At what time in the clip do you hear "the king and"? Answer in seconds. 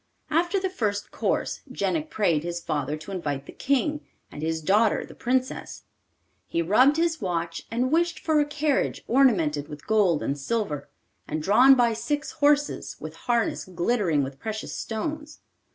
3.45-4.41